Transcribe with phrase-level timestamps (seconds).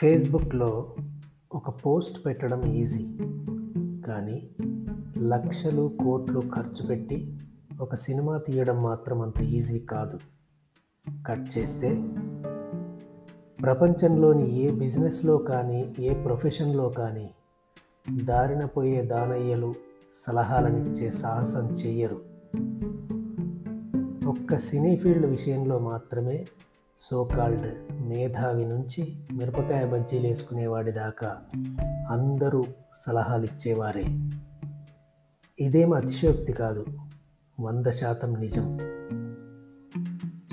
[0.00, 0.94] ఫేస్బుక్లో
[1.52, 3.16] ఒక పోస్ట్ పెట్టడం ఈజీ.
[4.06, 4.50] కానీ
[5.18, 7.38] లక్షలు కోట్లు ఖర్చు పెట్టి
[7.80, 10.18] ఒక సినిమా తీయడం మాత్రం అంత ఈజీ కాదు.
[11.26, 12.08] కట్ చేస్తే
[13.62, 17.30] ప్రపంచంలోని ఏ బిజినెస్లో కానీ ఏ ప్రొఫెషన్లో కానీ
[18.24, 19.74] దారిన పోయే దానయ్యలు
[20.12, 22.22] సలహాలనిచ్చే సాహసం చెయ్యరు.
[24.28, 26.46] ఒక్క సినీ ఫీల్డ్ విషయంలో మాత్రమే
[26.98, 27.66] సోకాల్డ్
[28.02, 31.36] మేధావి నుంచి మిరపకాయ బజ్జీలు వేసుకునేవాడి దాకా
[32.10, 32.64] అందరూ
[32.94, 34.04] సలహాలు ఇచ్చేవారే.
[35.60, 36.84] ఇదేం అతిశయోక్తి కాదు
[37.60, 38.78] వంద శాతం నిజం.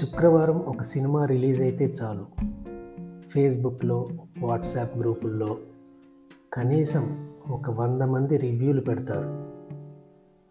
[0.00, 2.26] శుక్రవారం ఒక సినిమా రిలీజ్ అయితే చాలు.
[3.28, 4.08] ఫేస్బుక్లో
[4.40, 5.58] వాట్సాప్ గ్రూపుల్లో
[6.52, 9.52] కనీసం ఒక వంద మంది రివ్యూలు పెడతారు.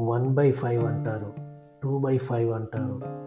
[0.00, 1.34] వన్ బై ఫైవ్ అంటారు
[1.82, 3.26] టూ బై ఫైవ్ అంటారు.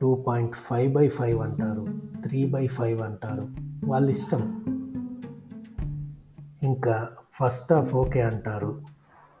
[0.00, 1.86] Two point five by five అంటారు
[2.22, 3.48] త్రీ బై ఫైవ్ అంటారు.
[3.84, 4.64] వాళ్ళ ఇష్టం
[6.62, 8.82] ఇంకా ఫస్ట్ హాఫ్ ఓకే అంటారు.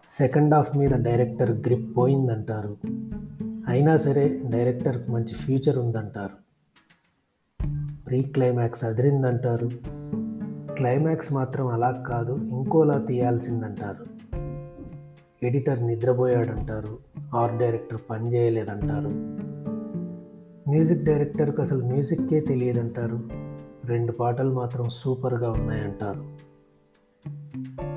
[0.08, 2.76] సెకండ్ హాఫ్ మీద డైరెక్టర్ గ్రిప్ పోయిందంటారు.
[3.68, 6.40] అయినా సరే డైరెక్టర్కి మంచి ఫ్యూచర్ ఉందంటారు.
[8.06, 9.70] Pre climax అదిరిందంటారు.
[10.74, 14.06] క్లైమాక్స్ మాత్రం అలా కాదు ఇంకోలా తీయాల్సిందంటారు.
[15.46, 16.98] ఎడిటర్ నిద్రపోయాడంటారు.
[17.34, 19.40] ఆర్ట్ డైరెక్టర్ పని చేయలేదంటారు.
[20.70, 23.20] మ్యూజిక్ డైరెక్టర్కి అసలు మ్యూజిక్కే తెలియదంటారు.
[23.84, 26.36] రెండు పాటలు మాత్రం సూపర్గా ఉన్నాయంటారు.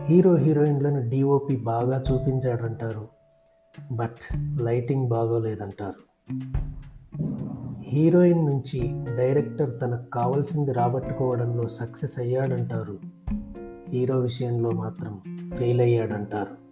[0.05, 3.07] హీరో హీరోయిన్లను డిఓపి బాగా చూపించాడంటారు.
[3.91, 6.29] బట్ లైటింగ్ బాగోలేదంటారు.
[7.81, 8.81] హీరోయిన్ నుంచి
[9.17, 12.99] డైరెక్టర్ తనకు కావాల్సింది రాబట్టుకోవడంలో సక్సెస్ అయ్యాడంటారు.
[13.89, 15.21] హీరో విషయంలో మాత్రం
[15.57, 16.63] ఫెయిల్ అయ్యాడంటారు.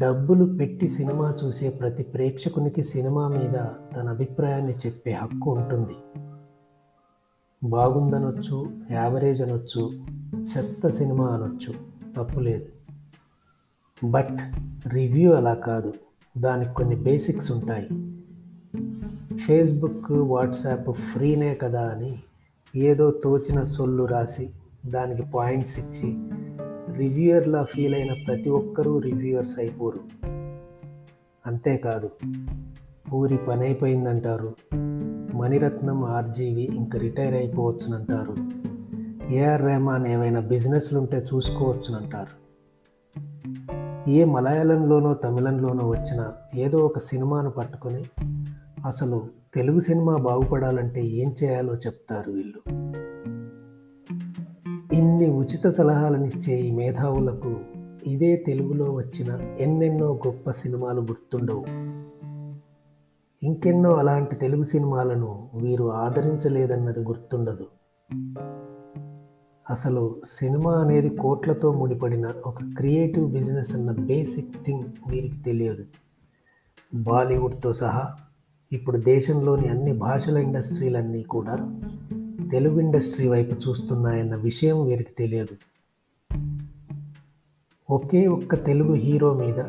[0.00, 5.96] డబ్బులు పెట్టి సినిమా చూసే ప్రతి ప్రేక్షకునికి సినిమా మీద తన అభిప్రాయాన్ని చెప్పే హక్కు ఉంటుంది.
[7.68, 9.92] బాగుందనొచ్చు యావరేజ్ అనొచ్చు
[10.42, 11.74] చెత్త సినిమా అనొచ్చు
[12.16, 12.64] తప్పులేదు
[14.04, 14.38] బట్
[14.88, 15.92] రివ్యూ అలా కాదు.
[16.38, 17.88] దానికి కొన్ని బేసిక్స్ ఉంటాయి.
[19.36, 22.18] ఫేస్బుక్ వాట్సాప్ ఫ్రీనే కదా అని
[22.76, 24.50] ఏదో తోచిన సొల్లు రాసి
[24.86, 26.39] దానికి పాయింట్స్ ఇచ్చి
[27.00, 30.00] రివ్యూయర్లా ఫీల్ అయిన ప్రతి ఒక్కరూ రివ్యూయర్స్ అయిపోరు.
[31.46, 32.10] అంతేకాదు
[33.14, 34.54] ఊరి పని అయిపోయిందంటారు
[35.34, 38.34] మణిరత్నం ఆర్జీవి ఇంక రిటైర్ అయిపోవచ్చునంటారు.
[39.34, 42.40] ఏఆర్ రెహమాన్ ఏమైనా బిజినెస్లు ఉంటే చూసుకోవచ్చునంటారు.
[44.10, 48.04] ఏ మలయాళంలోనో తమిళంలోనో వచ్చిన ఏదో ఒక సినిమాను పట్టుకొని
[48.86, 52.60] అసలు తెలుగు సినిమా బాగుపడాలంటే ఏం చేయాలో చెప్తారు వీళ్ళు.
[54.92, 57.56] ఇన్ని ఉచిత సలహాలనిచ్చే ఈ మేధావులకు
[58.06, 61.64] ఇదే తెలుగులో వచ్చిన ఎన్నెన్నో గొప్ప సినిమాలు గుర్తుండవు.
[63.46, 67.66] ఇంకెన్నో అలాంటి తెలుగు సినిమాలను వీరు ఆదరించలేదన్నది గుర్తుండదు.
[69.70, 75.84] అసలు సినిమా అనేది కోట్లతో ముడిపడిన ఒక క్రియేటివ్ బిజినెస్ అన్న బేసిక్ థింగ్ వీరికి తెలియదు.
[76.94, 78.08] బాలీవుడ్తో సహా
[78.72, 81.80] ఇప్పుడు దేశంలోని అన్ని భాషల ఇండస్ట్రీలన్నీ కూడా
[82.52, 85.56] తెలుగు ఇండస్ట్రీ వైపు చూస్తున్నాయన్న విషయం వీరికి తెలియదు.
[87.90, 89.60] ఒకే ఒక్క తెలుగు హీరో మీద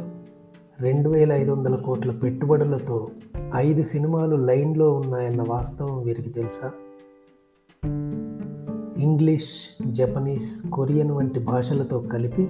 [0.82, 3.12] రెండు వేల ఐదు వందల కోట్ల పెట్టుబడులతో
[3.56, 6.72] ఐదు సినిమాలు లైన్లో ఉన్నాయన్న వాస్తవం వీరికి తెలుసా?
[8.98, 12.50] ఇంగ్లీష్ జపనీస్ కొరియన్ వంటి భాషలతో కలిపి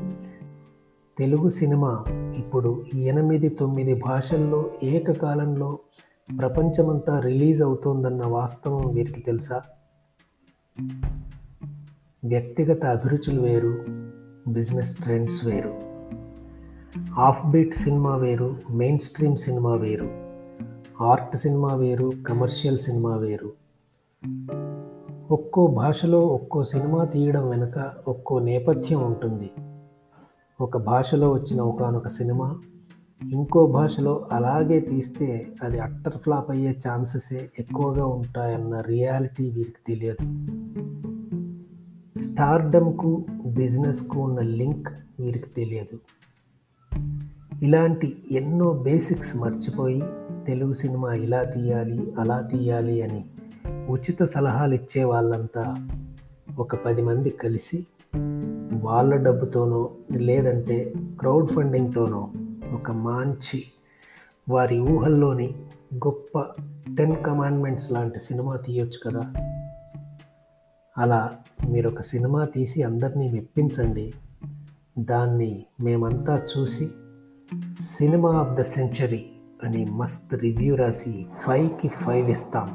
[1.18, 2.06] తెలుగు సినిమా
[2.38, 5.80] ఇప్పుడు ఎనిమిది తొమ్మిది భాషల్లో ఏకకాలంలో
[6.40, 9.62] ప్రపంచమంతా రిలీజ్ అవుతోందన్న వాస్తవం వీరికి తెలుసా?
[12.26, 13.86] వ్యక్తిగత అభిరుచులు వేరు
[14.48, 15.74] బిజినెస్ ట్రెండ్స్ వేరు.
[17.20, 20.10] ఆఫ్ బీట్ సినిమా వేరు మెయిన్ స్ట్రీమ్ సినిమా వేరు.
[21.02, 23.54] ఆర్ట్ సినిమా వేరు కమర్షియల్ సినిమా వేరు.
[25.32, 29.52] ఒక్కో భాషలో ఒక్కో సినిమా తీయడం వెనుక ఒక్కో నేపథ్యం ఉంటుంది.
[30.62, 32.60] ఒక భాషలో వచ్చిన ఒకనొక సినిమా
[33.30, 40.24] ఇంకో భాషలో అలాగే తీస్తే అది అట్టర్ ఫ్లాప్ అయ్యే ఛాన్సెసే ఎక్కువగా ఉంటాయన్న రియాలిటీ వీరికి తెలియదు.
[42.20, 44.88] స్టార్డమ్కు బిజినెస్కు ఉన్న లింక్
[45.20, 46.00] వీరికి తెలియదు.
[47.64, 50.04] ఇలాంటి ఎన్నో బేసిక్స్ మర్చిపోయి
[50.48, 53.26] తెలుగు సినిమా ఇలా తీయాలి అలా తీయాలి అని
[53.90, 55.90] ఉచిత సలహాలు ఇచ్చే వాళ్ళంతా
[56.60, 57.86] ఒక పది మంది కలిసి
[58.74, 62.30] వాళ్ళ డబ్బుతోనో లేదంటే క్రౌడ్ ఫండింగ్తోనో
[62.74, 63.64] ఒక మంచి
[64.50, 65.56] వారి ఊహల్లోని
[65.96, 66.40] గొప్ప
[66.98, 69.34] టెన్ కమాండ్మెంట్స్ లాంటి సినిమా తీయొచ్చు కదా.
[70.98, 71.38] అలా
[71.70, 74.14] మీరు ఒక సినిమా తీసి అందరినీ మెప్పించండి.
[75.00, 76.90] దాన్ని మేమంతా చూసి
[77.80, 79.30] సినిమా ఆఫ్ ద సెంచరీ
[79.64, 82.68] అని మస్త్ రివ్యూ రాసి ఫైవ్కి ఫైవ్ ఇస్తాం.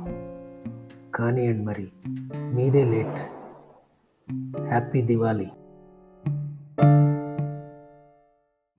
[1.14, 1.88] కానీ అండ్ మరి
[2.54, 3.20] మీదే లేట్.
[4.58, 5.48] హ్యాపీ దివాళీ.